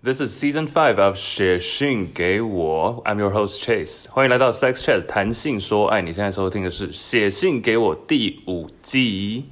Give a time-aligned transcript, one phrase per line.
[0.00, 5.88] This is season five of 写信给我，I'm your host Chase，欢迎来到 Sex Chat 谈性说。
[5.88, 6.00] 爱。
[6.00, 9.46] 你现在收听的是《写信给我》第五季。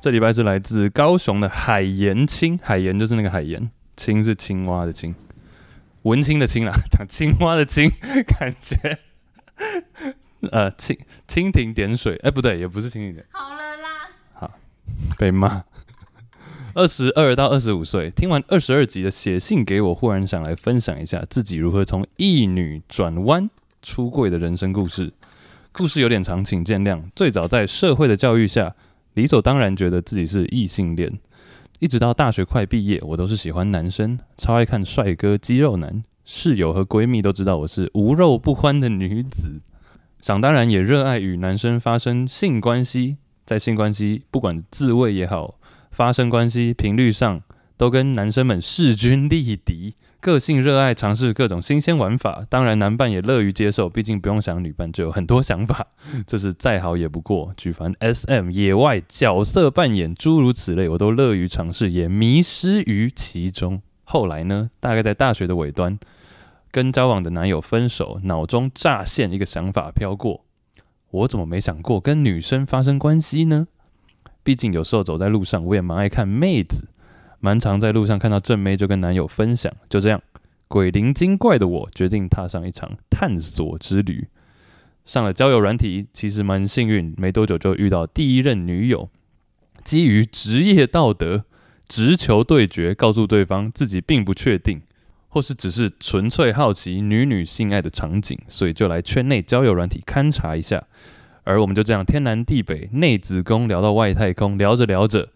[0.00, 5.14] 这礼拜是来自高雄的海盐青，海盐就是那个海盐，青是青蛙的青，
[6.04, 7.92] 文青的青啦，讲青蛙的青，
[8.26, 8.98] 感觉。
[10.50, 10.96] 呃，蜻
[11.26, 13.24] 蜻蜓点水，哎、欸，不对，也不是蜻蜓点。
[13.30, 14.08] 好了啦。
[14.34, 14.50] 好，
[15.18, 15.64] 被骂。
[16.74, 23.50] 二十二到二十五岁，听完二十二集的写信给我，忽然想来分享一下自己如何从异女转弯
[23.82, 25.12] 出柜的人生故事。
[25.72, 27.02] 故事有点长，请见谅。
[27.16, 28.76] 最早在社会的教育下，
[29.14, 31.18] 理所当然觉得自己是异性恋，
[31.80, 36.04] 一直到大学快毕业，我都是喜欢男生，超爱看帅哥肌肉男。
[36.24, 39.60] 室友和闺蜜都知道我是无肉不欢的女子。
[40.20, 45.58] 想当然也热爱与男生发生性关系，在性关系不管自慰也好，
[45.90, 47.40] 发生关系频率上
[47.76, 49.94] 都跟男生们势均力敌。
[50.20, 55.86] 个性热爱尝试各种新鲜玩法，当然男伴也乐于接受，毕竟不用想女伴就有很多 想法，
[56.26, 57.52] 这是再好也不过。
[57.56, 63.80] 举凡 SM、野外角色扮演诸如此类，我都乐于尝试，也迷失于其中。
[64.02, 65.96] 后来呢，大概在大学的尾端。
[66.70, 70.44] 跟交往的男友分手，脑中乍现一个想法飘过：
[71.10, 73.68] 我怎么没想过跟女生发生关系呢？
[74.42, 76.88] 毕竟有时候走在路上，我也蛮爱看妹子，
[77.40, 79.72] 蛮常在路上看到正妹就跟男友分享。
[79.88, 80.22] 就这样，
[80.68, 84.28] 鬼灵精怪的我决定踏上一场探索之旅。
[85.04, 89.08] 上了交友软体，其实蛮幸运，没多久就遇到第一任女友。
[89.82, 91.44] 基于职业道德，
[91.86, 94.82] 直球对决，告诉对方自己并不确定。
[95.28, 100.82] 或是只是纯粹好奇女女性爱的场景，所以就来圈内交友软体勘察一下。
[101.44, 105.30] 而我们就这样天南地北，内子宫聊到外太空，聊着聊着，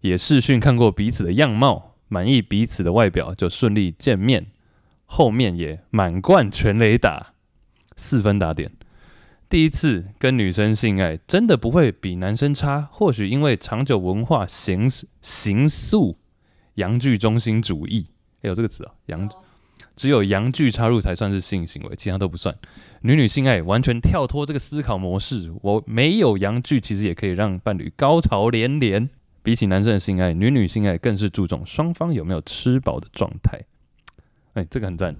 [0.00, 4.46] 也视讯看过彼此的样貌，满意彼此的外表，就顺利见面。
[5.06, 7.34] 后面也满贯全垒打，
[7.96, 8.72] 四分打点。
[9.48, 12.88] 第一次跟女生性爱，真的不会比男生差。
[12.90, 14.88] 或许因为长久文化形
[15.20, 16.16] 形塑，
[16.74, 18.08] 阳具中心主义。
[18.48, 19.28] 有这个词啊，阳
[19.96, 22.54] 只有阳具插入才算是性行为，其他都不算。
[23.02, 29.08] 女女性爱完全跳脱这个思考模式，我没有阳具，其实也可以让伴侣高潮连连。
[29.42, 33.60] 比起男生的性爱，女女性爱更是注重双方有没有吃饱的状态。
[34.54, 35.14] 哎、这个很赞。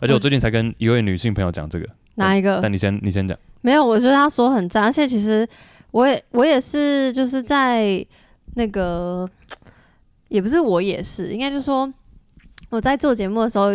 [0.00, 2.54] 而且我最近才跟一位女性朋友讲这个，哪一个？
[2.54, 3.38] 但，但你先，你先讲。
[3.60, 5.48] 没有，我觉得他说很赞，而且其实
[5.92, 8.04] 我也我也是，就是在
[8.56, 9.30] 那个，
[10.28, 11.90] 也不是我也是，应该就是说。
[12.70, 13.70] 我在做节目的时候，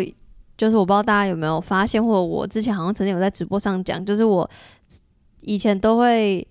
[0.57, 4.49] 就是我不知道大家有没有发现，或者我之前好像曾经有在直播上讲，就是我
[5.41, 6.47] 以前都会，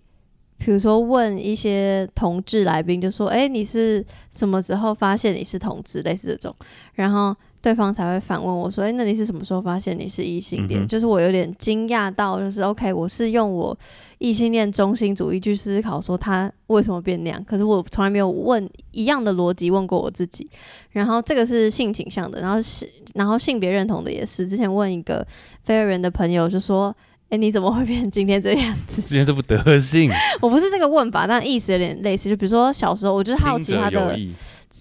[0.58, 6.54] 比如说问一些同志来宾，就说：“哎，你是什么时候发现你是同志？”类似这种，
[6.94, 7.36] 然后。
[7.62, 13.78] 对方才会反问我说：“哎，那你是什么时候发现你是异性恋？”嗯、就是我有点惊讶到，就是 OK，我是用我
[14.18, 20.50] 异性恋中心主义去思考说他为什么变那样，可是我从来没有问一样的逻辑问过我自己。
[20.90, 24.48] 然后这个是性倾向的，然后是然后性别认同的也是。
[24.48, 25.24] 之前问一个
[25.62, 26.92] 非二元的朋友就说
[27.30, 30.10] ：“哎，你怎么会变成今天这样子？”今天这副德性。
[30.40, 32.28] 我不是这个问法，但意思有点类似。
[32.28, 34.18] 就比如说小时候，我就是好奇他的。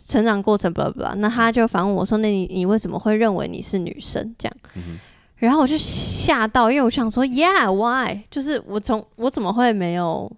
[0.07, 4.97] 成长过程，blah blah blah，那他就反问我说：“那你你为什么会认为你是女生？”这样，嗯、
[5.35, 10.31] 然后我就吓到，因为我想说：“Yeah，why？” 就是我从我怎么会没有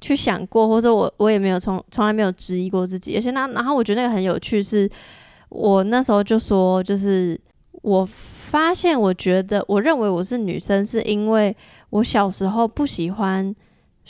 [0.00, 3.14] 去想过，或者我我也没有从从来没有质疑过自己。
[3.16, 4.90] 而且那然后我觉得那个很有趣是，是
[5.50, 7.40] 我那时候就说，就是
[7.82, 11.56] 我发现，我觉得我认为我是女生，是因为
[11.90, 13.54] 我小时候不喜欢。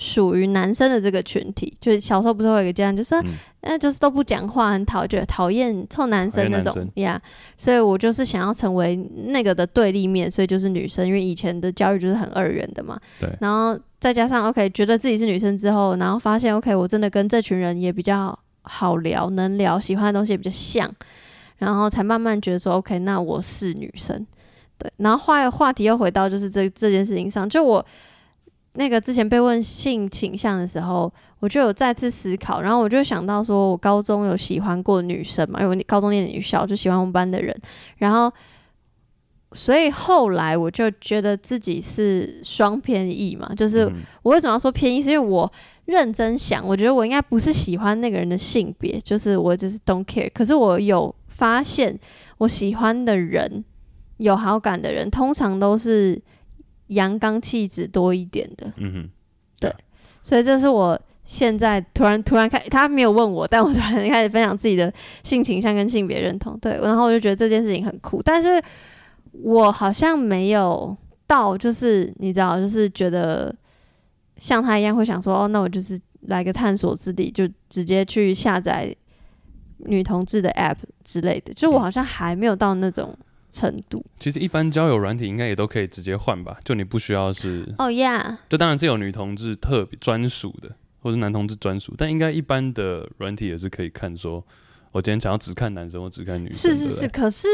[0.01, 3.21] 属于男生的这个群体，就是小时候不是会有一个这样，就是说，
[3.63, 7.21] 那、嗯、就是都不讲话，很讨厌，讨厌臭男生那种呀。
[7.21, 7.29] Yeah,
[7.59, 8.95] 所以我就是想要成为
[9.27, 12.97] 那个的对立面，所以就是女生，因为以前的教育就是很二元的嘛。
[13.19, 13.29] 对。
[13.41, 20.89] 然后再加上 OK，觉得自己是女生之后，然后发现 OK，我真的跟这群人也比较好聊，能聊，喜欢的东西也比较像，
[21.57, 24.25] 然后才慢慢觉得说 OK，那我是女生。
[24.79, 24.89] 对。
[24.99, 27.85] 然后话话题又回到就是这这件事情上，就我。
[28.75, 37.57] 那个之前被问性倾向的时候，我就有再次思考，然后我就想到说，我高中有喜欢过女生嘛，因为我高中念女校，就喜欢我们班的人，
[37.97, 38.33] 然后，
[39.53, 43.91] 所以后来我就觉得自己是双偏异嘛，就是
[44.23, 45.51] 我为什么要说偏异，是因为我
[45.87, 51.99] 认真想，我觉得我应该不是喜欢那个人的性别，就是我就是 don't care，可是我有发现，
[52.37, 53.65] 我喜欢的人，
[54.19, 56.23] 有好感的人，通常都是。
[56.89, 59.11] 阳刚气质多一点的，嗯哼，
[59.61, 59.75] 对，
[60.23, 64.93] 所以这是我现在突然突然开，他没有问我，但我突然开始分享自己的
[65.23, 68.63] 性倾向跟性别认同，对，然后我就觉得这件事情很酷，但是
[69.33, 70.97] 我好像没有
[71.27, 73.55] 到，就是你知道，就是觉得
[74.39, 78.95] 像他一样会想说，哦，那我就是来个探索之地，就直接去下载
[79.81, 83.15] 女同志的 app 之类的，就我好像还没有到那种
[83.51, 84.05] 程度。
[84.19, 90.71] 其实一般交友软体应该也都可以直接换吧，就你不需要是哦呀，就当然是有女同志特别专属的。
[91.01, 94.45] 或是男同志专属，但应该一般的软体也是可以看说，
[94.91, 96.75] 我今天想要只看男生或只看女生。
[96.75, 97.47] 是是是，可是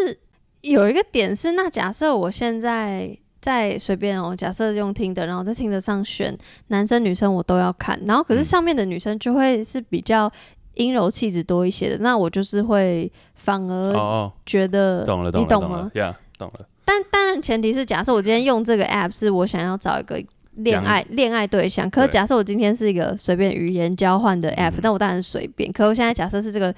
[0.63, 6.37] 有一个点是，那假设我现在在随便哦，假设用听的，然后在听的上选
[6.69, 10.33] 男生女生我都要看，然后可是上面的女生就会是比较
[10.75, 15.91] 阴柔气质多一些的，那我就是会反而觉得，懂了懂了，你懂吗？
[15.95, 16.67] 呀，懂了。
[16.85, 20.23] 但当然前提是假设我今天用这个 app 是我想要找一个。
[20.59, 25.73] 恋爱恋爱对象，可是假设我今天是一个随便语言交换的 app，但我当然随便。
[25.73, 26.73] 可是我现在假设是这个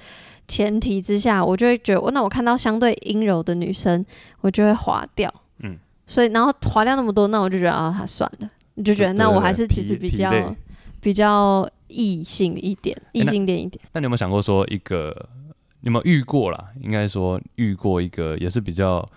[0.47, 4.03] 前提之下，我就会觉得，那我看到相对阴柔的女生，
[4.41, 5.31] 我就会划掉。
[5.59, 5.77] 嗯，
[6.07, 10.31] 所以然后划掉那么多，那我就觉得啊，算了，你就觉得那我还是其实比较
[10.99, 13.83] 比较异性一点，异性恋一点。
[13.93, 15.29] 那你有没有想过说一个？
[15.81, 16.69] 你有没有遇过啦？
[16.81, 19.07] 应该说遇过一个也是比较。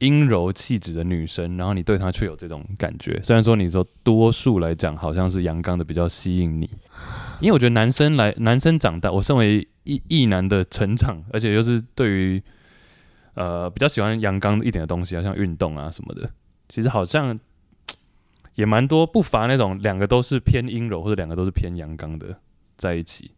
[0.00, 3.20] 阴柔气质的女生，然后你对她却有这种感觉。
[3.22, 6.64] 虽然说你说多数来讲好像是阳刚的比较吸引你，
[7.38, 12.42] 因为我觉得男生来男生长大，我身为异异男的成长，而且又是对于
[13.34, 16.30] 呃比较喜欢阳刚一点的东西啊，像运动啊什么的，
[16.70, 17.38] 其实好像
[18.54, 22.36] 也蛮多，不乏那种两个都是偏阴柔或者两个都是偏阳刚的
[22.76, 23.32] 在一起。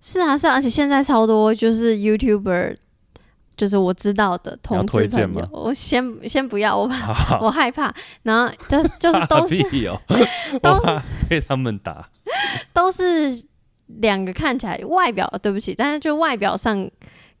[0.00, 2.76] 是啊，是啊，而且现在超多就是 YouTuber。
[3.56, 7.90] 就是我知道的同志朋友，我先先不要，我怕 我害怕。
[8.22, 9.56] 然后就就是都是，
[9.88, 9.98] 喔、
[10.60, 10.78] 都
[11.26, 12.06] 被他们打，
[12.74, 13.02] 都是
[13.86, 16.86] 两个看起来外表对不起，但是就外表上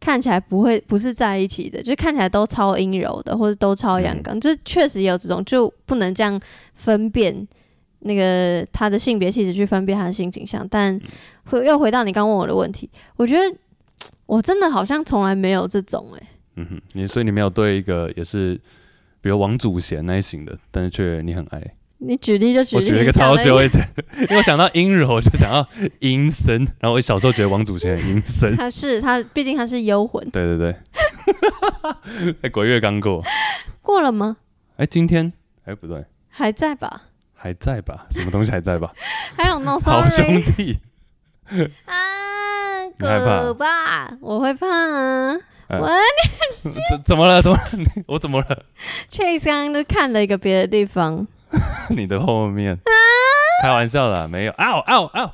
[0.00, 6.40] 看起来不会不是在一起的，就看起来都超阴柔的，或者都超阳刚，嗯、就是确实有这种，就不能这样
[6.74, 7.46] 分辨
[8.00, 10.66] 那个他的性别气质去分辨他的性倾向。
[10.68, 11.00] 但
[11.44, 13.56] 回又回到你刚问我的问题，我觉得。
[14.26, 16.26] 我真的好像从来没有这种哎、欸，
[16.56, 18.54] 嗯哼，你所以你没有对一个也是，
[19.20, 21.75] 比如王祖贤那一型的，但是却你很爱。
[21.98, 23.64] 你举例就举例，我举了一个超级会，
[24.20, 25.66] 因为我想到阴柔就想到
[26.00, 28.54] 阴森，然后我小时候觉得王祖贤很阴森。
[28.56, 30.22] 他是他，毕竟他是幽魂。
[30.30, 30.76] 对对对，
[32.32, 33.22] 哎、欸，鬼月刚过，
[33.80, 34.36] 过了吗？
[34.76, 35.32] 哎、欸，今天
[35.64, 37.02] 哎、欸、不对，还在吧？
[37.34, 38.06] 还在吧？
[38.10, 38.92] 什么东西还在吧？
[39.36, 40.78] 还有 no 好兄弟
[41.86, 41.94] 啊。
[42.98, 45.36] 可怕，我会怕啊！
[46.62, 47.42] 怎怎么了？
[47.42, 47.62] 怎么了？
[48.06, 48.64] 我怎么了
[49.10, 51.26] ？Chase 刚刚都看了一个别的地方，
[51.90, 52.90] 你的后面，啊、
[53.62, 54.52] 开玩笑啦，没有。
[54.52, 55.30] 嗷嗷嗷！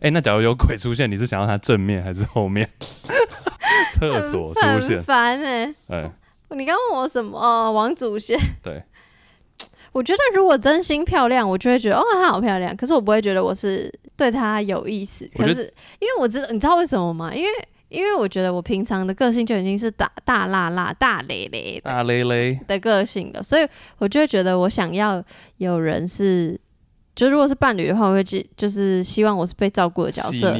[0.00, 2.68] 哎，那假如有鬼出现，你是想要他正面还是后面？
[3.94, 5.64] 厕所出现，烦哎！
[5.88, 6.12] 哎，欸、
[6.50, 7.38] 你刚问我什么？
[7.38, 8.38] 哦，王祖贤。
[8.62, 8.82] 对，
[9.92, 12.76] 我觉得如果真心漂亮，我就会觉得哦，她好漂亮。
[12.76, 13.92] 可是我不会觉得我是。
[14.16, 15.62] 对她有意思，可是
[15.98, 17.34] 因为我知道，你知道为什么吗？
[17.34, 17.48] 因为
[17.94, 23.66] 因为我觉得我平常的个性就已经是大大辣辣、大咧咧、大咧咧的个性了，所以
[23.98, 25.22] 我就会觉得我想要
[25.58, 26.58] 有人是，
[27.14, 28.24] 就如果是伴侣的话，我会
[28.56, 30.58] 就是希望我是被照顾的角色。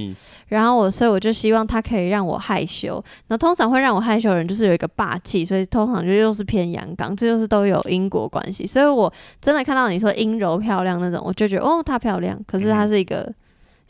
[0.49, 3.03] 然后我，所以我就希望他可以让我害羞。
[3.29, 8.67] 那通常会让我害羞的人，就是有一个霸气，所以通常就又是偏阳刚，这就是都有因果关系。
[8.67, 13.21] 所以我真的看到你说阴柔漂亮那种，我就觉得哦，她漂亮，可是她是一个。
[13.21, 13.35] 嗯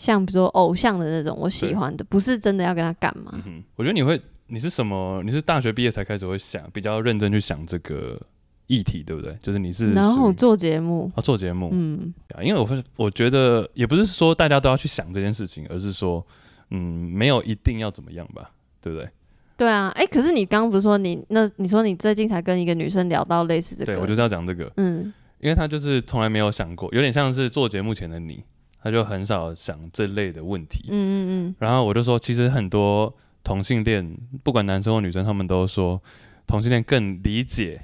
[0.05, 3.43] 像比如说偶像的那种，我喜欢的不是真的要跟他干嘛。
[3.47, 3.63] 嗯。
[3.75, 5.23] 我觉得你会，你是什么？
[5.25, 8.21] 你是大学毕业才开始会想，比较认真去想这个
[8.67, 9.35] 议题，对不对？
[9.41, 16.25] 就是你是然后做节目啊，做节目，嗯，因为我会我觉得也不是说大家都要去想这件事情，而是说，
[16.71, 18.51] 嗯，没有一定要怎么样吧，
[18.83, 19.09] 对不对？
[19.57, 28.43] 对啊，哎、欸，可是你刚刚不是说你那你说你最近才跟一个女生聊到类似这个，对我就是要讲这个，嗯，因为她就是从来没有想过，有点像是做节目前的你。
[28.85, 31.17] 他就很少想这类的问题，嗯嗯
[31.49, 33.11] 嗯，然后我就说，其实很多
[33.43, 35.99] 同性恋，不管男生或女生，他们都说
[36.47, 37.81] 同性恋更理解，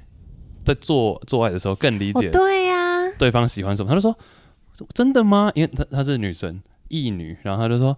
[0.63, 3.89] 在做做爱的时候更理解，对呀，对方喜欢什么。
[3.89, 4.15] 他就说，
[4.93, 5.51] 真的吗？
[5.55, 7.97] 因为他他是女生，异女，然后他就说，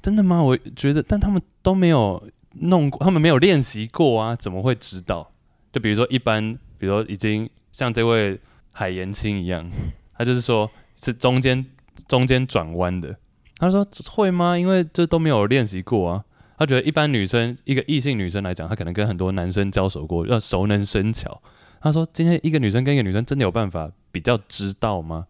[0.00, 0.42] 真的吗？
[0.42, 5.30] 我觉得，但他们都没有弄过，他们没有练习过啊，怎么会知道？
[5.70, 8.40] 就比如说一般，比如说已经像这位
[8.72, 9.70] 海岩青一样，
[10.16, 11.66] 他就是说是中间。
[12.08, 13.16] 中间转弯的，
[13.58, 14.58] 他说会吗？
[14.58, 16.24] 因为这都没有练习过啊。
[16.58, 21.40] 他觉得一般女生，一个异性女生来讲，她可能跟很多男生交手过，要熟能生巧。
[21.80, 25.26] 他说今天一个女生跟一个女生真的有办法比较知道吗？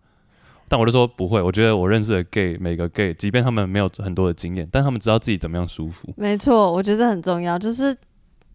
[0.69, 6.13] 但我就说不会，我觉得我认识的 gay 每个 gay，即便他们没有很多的经验，但他们知道自己怎么样舒服。
[6.17, 7.97] 没错，我觉得这很重要，就是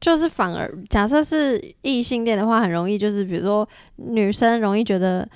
[0.01, 5.27] 就是反而假设是异性恋的话，很容易就是比如说女生容易觉得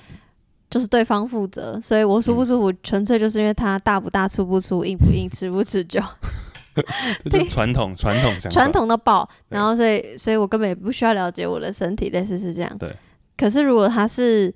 [0.70, 6.00] 就是对方负责，所以我舒不舒服，纯、嗯、粹就是因为他大不大、粗不粗、硬不硬、持不持久。
[7.28, 12.78] 对，传统传统传统的爆，然后所以所以我根本也不需要了解我的身体，类似是这样。
[12.78, 12.94] 对。
[13.36, 14.54] 可是如果他是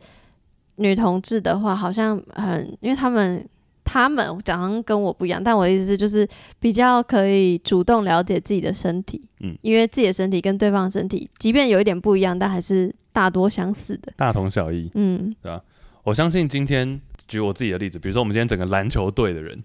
[0.76, 3.44] 女同志的话，好像很，因为他们
[3.83, 6.26] 他们讲好像跟我不一样，但我的意思是就是
[6.61, 15.61] 比较可以主动了解自己的身体，嗯，因为自己的身体跟对方的身体，即便有一点不一样，但还是大多相似的，大同小异，嗯，对吧？
[16.05, 19.65] 我相信今天举我自己的例子，比如说我们今天整个篮球队的人，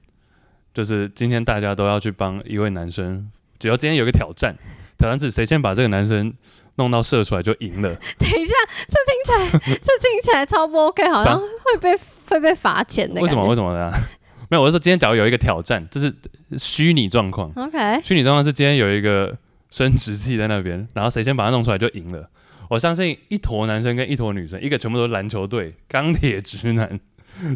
[0.74, 3.30] 就是今天大家都要去帮一位男生，
[3.60, 4.56] 只要今天有一个挑战，
[4.98, 6.34] 挑战是谁先把这个男生。
[6.76, 7.94] 弄到射出来就赢了。
[8.18, 8.54] 等一下，
[8.88, 13.20] 这听起来， 这听起来超不 OK，好像会被会被罚钱的。
[13.20, 13.46] 为什么？
[13.46, 13.92] 为什么呢？
[14.50, 16.16] 没有，我是说今天假如有一个挑战，这是
[16.58, 17.52] 虚拟状况。
[17.58, 19.38] OK，虚拟状况是今天有一个
[19.70, 22.30] 生殖器在那边，然后谁先把它弄出来就赢了。
[22.70, 27.00] 我相信一坨男生跟一坨女生，一个全部都是篮球队钢铁直男，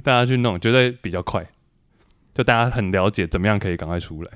[0.04, 1.48] 大家去弄绝对比较快。
[2.34, 4.32] 就大家很了解怎么样可以赶快出来，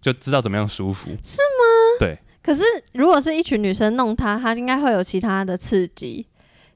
[0.00, 1.10] 就知道怎么样舒服。
[1.22, 1.98] 是吗？
[1.98, 2.16] 对。
[2.40, 6.24] 可是，如果是一群女生弄他，他应该会有其他的刺激，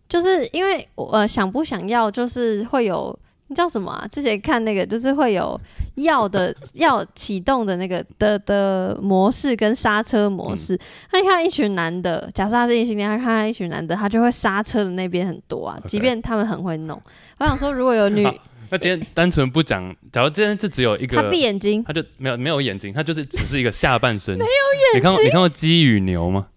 [0.08, 3.16] 就是因为呃，想不想要，就是会有
[3.48, 4.06] 你叫什么啊？
[4.10, 5.60] 之前看那个，就是会有
[5.96, 10.78] 要的要启动的那个的的模式跟刹车模式。
[11.10, 15.78] 他、嗯、看一群男的，假设他是异性恋，他看一群男的，他就会刹车的那边很多啊。
[15.86, 17.00] 即便他们很会弄，
[17.38, 18.26] 我想说，如果有女。
[18.70, 24.50] 那今天单纯不讲，假如今天就只有一个，他闭眼睛，他就没有没有眼睛，他就是只是一个下半身，没有
[24.92, 25.00] 眼睛。
[25.00, 26.48] 你看过你看过鸡与牛吗？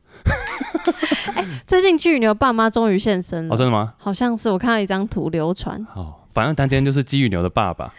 [1.36, 3.94] 欸、 最近鸡与牛爸妈终于现身了，哦，真的吗？
[3.98, 5.88] 好像是，我看到一张图流传。
[5.96, 7.94] 哦，反正他今天就是鸡与牛的爸爸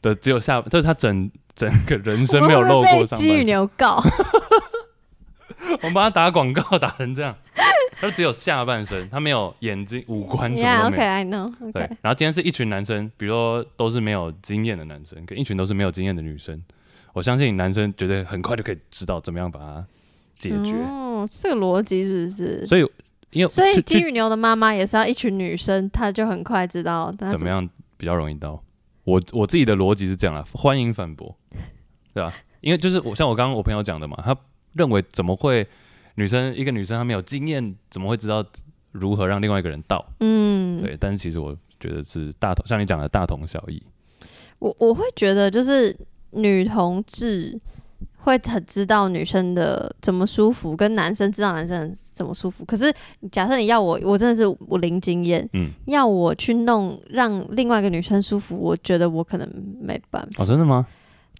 [0.00, 3.18] 的，只有下，就是他整整个人生没有露过上。
[3.18, 4.02] 鸡与牛告，
[5.80, 7.36] 我们帮他打广告打成这样。
[8.00, 11.02] 他只有下半身，他没有眼睛、五官什么都没有。
[11.02, 11.46] Yeah, okay, I know.
[11.60, 11.72] Okay.
[11.72, 16.60] 对，然后今天是一群男生，比如说都是没有经验的男生，跟一群都是没有经验的女生。
[17.12, 19.86] 我相信男生绝对很快就可以知道怎么样把它
[20.36, 20.72] 解决。
[20.72, 22.66] 哦，这个逻辑是不是？
[22.66, 22.84] 所以，
[23.32, 28.62] 因为所以金鱼牛的妈妈也是要一群女生，她就很快知道怎么样比较容易到。
[29.04, 31.36] 我我自己的逻辑是这样啦，欢迎反驳，
[32.14, 32.32] 对吧？
[32.60, 34.36] 因为就是我像我刚刚我朋友讲的嘛，他
[34.74, 35.66] 认为怎么会？
[36.16, 38.44] 女生一个女生她没有经验，怎么会知道
[38.90, 40.04] 如何让另外一个人到？
[40.20, 40.94] 嗯，对。
[41.00, 43.82] 但是其实我觉得是大同，像你讲的大同小异。
[44.58, 45.96] 我我会觉得就是
[46.32, 47.58] 女同志
[48.24, 52.64] 会很知道女生的怎么舒服，跟男生知道男生怎么舒服。
[52.64, 52.92] 可是
[53.30, 59.48] 假设你要我，我真的是我零经验，嗯，要我去弄让另外一个女生舒服，我觉得我可能
[59.80, 60.42] 没办法。
[60.42, 60.86] 哦，真的吗？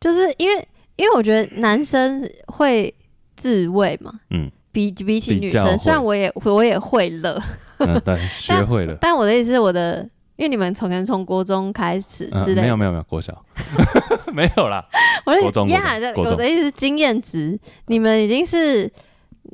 [0.01, 2.95] 就是因为因为我觉得男生会
[3.37, 4.51] 自慰嘛，嗯。
[4.75, 7.39] 比比起女生，虽然我也我也会了，
[7.77, 8.97] 嗯，对， 学会了。
[8.99, 10.09] 但我的意思是，我的，
[10.43, 13.45] 因为你们从可能从国中开始之类的，没有没有没有国小，
[14.35, 14.85] 没有啦。
[15.25, 17.57] 我的呀，我的意思是经验值，
[17.87, 18.91] 你们已经是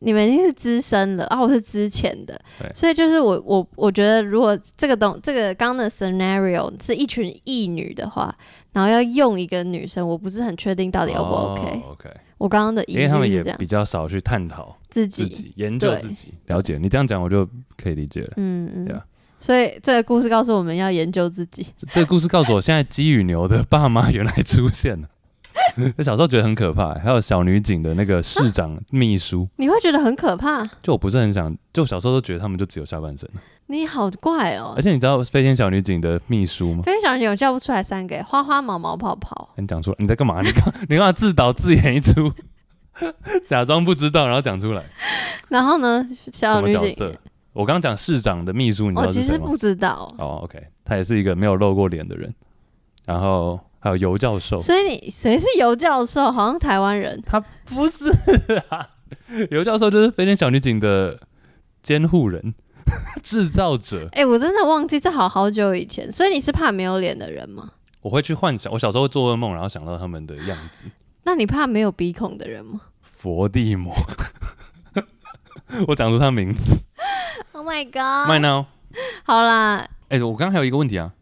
[0.01, 2.41] 你们已经是资深了啊，我是之前的，
[2.75, 8.35] 所以就是我我我觉得，如果这个东这个刚刚的 scenario 是一群异女的话，
[8.73, 11.83] 然后要用一个女生，我不是很确定到底 O 不 OK。
[11.91, 12.11] OK。
[12.39, 16.79] 我刚刚的，因为他们也比较少去探讨自己，自己研究自己，了解。
[16.81, 18.33] 你这样讲，我就可以理解了。
[18.37, 19.05] 嗯嗯，对啊。
[19.41, 21.67] 所以这个故事告诉我们要研究自己。
[21.93, 25.09] 这个故事告诉我，现在鸡与牛的爸妈原来出现了。
[25.97, 30.65] 我 小时候觉得很可怕，还有小女警的那个市长秘书，啊， 你会觉得很可怕？
[30.83, 33.29] 就我不是很想，就小时候都觉得他们就只有下半身。
[33.67, 34.73] 你好怪哦！
[34.77, 36.83] 而且你知道飞天小女警的秘书吗？
[36.83, 39.51] 飞天小女警我叫不出来三个，花花毛毛泡泡。
[39.57, 40.41] 你讲出来，你在干嘛？
[40.41, 42.33] 你 刚你干嘛自导自演一出，
[43.45, 44.83] 假装不知道，然后讲出来。
[45.49, 46.09] 然后呢？
[46.33, 47.13] 小女警，
[47.59, 49.25] 我刚刚讲市长的秘书，你知道是谁吗？
[49.25, 50.15] 我其实不知道。
[50.17, 52.33] 哦、oh,，OK，他也是一个没有露过脸的人。
[53.05, 56.31] 然后还有尤教授，所以你谁是尤教授？
[56.31, 57.21] 好像台湾人。
[57.27, 58.13] 他不是
[58.71, 58.89] 啊，
[59.51, 61.19] 尤教授就是飞天小女警的
[61.83, 62.55] 监护人。
[63.25, 67.73] 制造者，哎、欸，我真的忘记这好好久以前，所以你是怕没有脸的人吗？
[68.03, 70.85] 我会去幻想，我小时候会做噩梦，然后想到他们的样子。
[71.25, 72.81] 那你怕没有鼻孔的人吗？
[73.03, 73.93] 佛地魔，
[75.89, 76.85] 我讲出他名字。
[77.59, 78.31] Oh my God!
[78.31, 78.67] My now，
[79.25, 81.13] 好啦，哎、欸，我刚刚还有一个问题啊，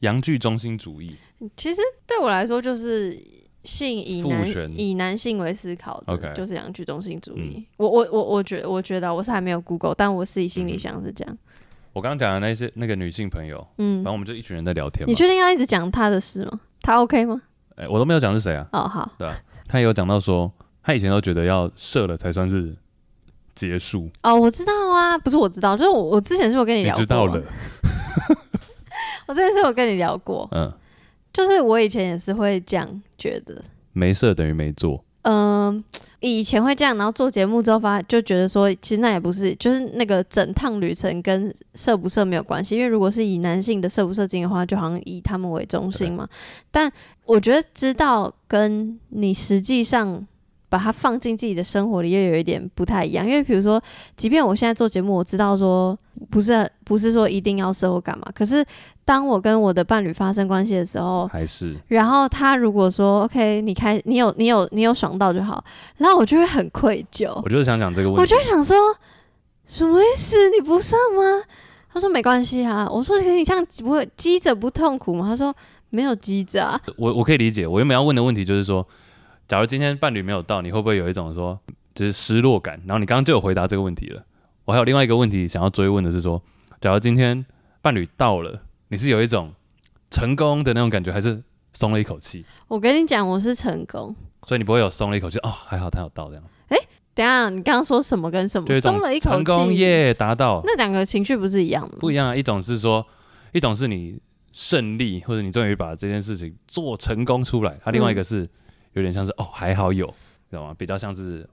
[0.00, 1.16] 阳具中心主义，
[1.56, 3.20] 其实对我来说就是。
[3.62, 6.32] 性以男以男性为思考的，okay.
[6.32, 7.56] 就是阳具中心主义。
[7.56, 11.38] 嗯、我我我我觉我觉得我是还没有 Google，但我自己心里想是这样。
[11.92, 15.06] 我刚刚讲的那些那个女性朋友，嗯，反正我们就一群人在聊天。
[15.06, 16.58] 你确定要一直讲她的事吗？
[16.80, 17.42] 她 OK 吗？
[17.76, 18.66] 哎、欸，我都没有讲是谁啊。
[18.72, 20.50] 哦，好，对啊，他有讲到说，
[20.82, 22.74] 他以前都觉得要射了才算是
[23.68, 24.08] 结束。
[24.22, 27.00] 哦，我知道啊，不是我知道，就是我我之前是有跟你聊过。
[27.00, 27.42] 知道了。
[29.26, 30.72] 我之前是有跟你聊过， 嗯，
[31.32, 33.62] 就是我以前也是会这样觉得，
[33.92, 35.04] 没事等于没做。
[35.22, 35.84] 嗯，
[36.20, 46.26] 以前会这样，然后做节目之后发就觉得说，其实那也不是，就是那个整趟旅程跟射不射没有关系，因为如果是以男性的射不射精的话，就好像以他们为中心嘛。
[46.70, 46.90] 但
[47.26, 50.26] 我觉得知道跟你实际上
[50.70, 53.26] 把它放进自己的生活里，又有一点不太一样。
[53.26, 53.78] 因为比如说，
[54.16, 55.94] 即便我现在做节目，我知道说
[56.30, 58.64] 不是不是说一定要射或干嘛，可是。
[59.02, 65.64] 当我跟我的伴侣发生关系的时候，还是，然后他如果说 OK，你开，你有，你有，你有爽到就好，
[65.96, 67.28] 然后我就会很愧疚。
[67.42, 68.76] 我就是想讲这个问题，我就想说，
[69.66, 70.36] 什么意思？
[70.50, 71.42] 你不上吗？
[71.92, 72.88] 他说没关系啊。
[72.88, 75.26] 我说你这样不会积着不痛苦吗？
[75.26, 75.52] 他说
[75.88, 76.80] 没有积着啊。
[76.96, 77.66] 我我可以理解。
[77.66, 78.86] 我原本要问的问题就是说，
[79.50, 81.58] 假如今天伴侣没有到，你会不会有一种说
[81.92, 82.80] 就是失落感？
[82.86, 84.22] 然后你刚刚就有回答这个问题了。
[84.64, 86.40] 我还有另外一个问题想要追问的是说，
[86.80, 87.44] 假如今天
[87.82, 88.62] 伴侣到了。
[88.90, 89.52] 你是有一种
[90.08, 91.42] 成功的那种感觉，还是
[91.72, 92.44] 松了一口气？
[92.68, 94.14] 我跟你讲，我是成功，
[94.46, 96.44] 所以你不会有松了一口气哦，还好他有到这样。
[96.68, 98.72] 哎、欸，等下，你刚刚说什么跟什么？
[98.78, 100.60] 松了一口气，成功耶，达到。
[100.64, 101.98] 那两个情绪不是一样的吗？
[101.98, 103.04] 不一样啊，一种是说，
[103.50, 104.20] 一种是你
[104.52, 108.48] 胜利，或者你终于把这件事情做成功出来，它另外一个是
[108.92, 110.06] 有点像是、嗯、哦，还好有，
[110.50, 110.74] 知道吗？
[110.76, 111.48] 比较像是。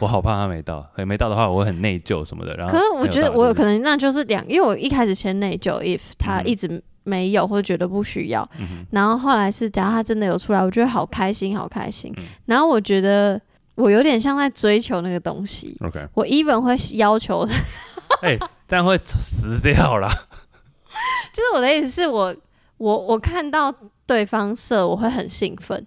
[0.00, 2.52] 我好怕他没到，没到的话，我会很内疚什么的。
[2.56, 12.12] 然后，可是我觉得我有可能那就是两，因为我一开始先内疚，if 他一直没有或者觉得不需要，嗯、然后后来是假如他真的有出来，我觉得好开心，好开心。
[12.16, 13.40] 嗯、然后我觉得
[13.76, 15.76] 我有点像在追求那个东西。
[15.80, 17.48] OK，我 even 会要求，
[18.20, 20.08] 哎、欸，这样会死掉啦。
[21.32, 22.34] 就是我的意思是我
[22.78, 23.72] 我我看到
[24.06, 25.86] 对方射，我会很兴奋。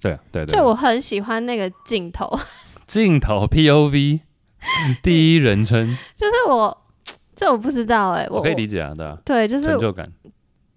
[0.00, 2.30] 对啊，对对，就我很喜欢那个镜头。
[2.86, 4.20] 镜头 POV
[5.02, 6.76] 第一人称，就是我，
[7.34, 10.10] 这我不知道哎、欸，我可以理解啊，对啊，对，就是成就感，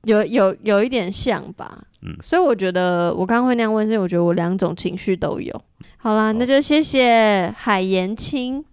[0.03, 5.61] 有有有一点像吧，嗯，所以我觉得我刚刚会那样问，是我觉得我两种情绪都有。
[5.97, 8.63] 好啦，那就谢谢海盐青